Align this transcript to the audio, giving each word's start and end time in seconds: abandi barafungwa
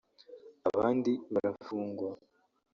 abandi 0.69 1.11
barafungwa 1.33 2.09